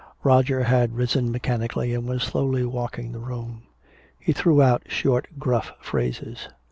[0.23, 3.61] Roger had risen mechanically and was slowly walking the room.
[4.17, 6.49] He threw out short gruff phrases.